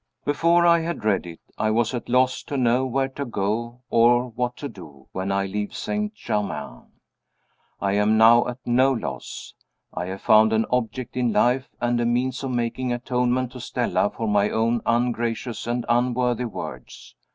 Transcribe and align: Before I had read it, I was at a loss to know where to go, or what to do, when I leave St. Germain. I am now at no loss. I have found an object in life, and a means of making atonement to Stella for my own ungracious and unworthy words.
Before 0.25 0.65
I 0.65 0.79
had 0.79 1.05
read 1.05 1.27
it, 1.27 1.39
I 1.59 1.69
was 1.69 1.93
at 1.93 2.09
a 2.09 2.11
loss 2.11 2.41
to 2.45 2.57
know 2.57 2.87
where 2.87 3.09
to 3.09 3.23
go, 3.23 3.81
or 3.91 4.29
what 4.29 4.57
to 4.57 4.67
do, 4.67 5.07
when 5.11 5.31
I 5.31 5.45
leave 5.45 5.75
St. 5.75 6.11
Germain. 6.15 6.81
I 7.79 7.91
am 7.91 8.17
now 8.17 8.47
at 8.47 8.57
no 8.65 8.91
loss. 8.93 9.53
I 9.93 10.07
have 10.07 10.21
found 10.21 10.53
an 10.53 10.65
object 10.71 11.15
in 11.15 11.31
life, 11.31 11.69
and 11.79 12.01
a 12.01 12.07
means 12.07 12.43
of 12.43 12.49
making 12.49 12.91
atonement 12.91 13.51
to 13.51 13.59
Stella 13.59 14.09
for 14.09 14.27
my 14.27 14.49
own 14.49 14.81
ungracious 14.87 15.67
and 15.67 15.85
unworthy 15.87 16.45
words. 16.45 17.13